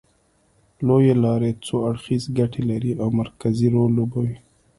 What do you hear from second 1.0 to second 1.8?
لارې څو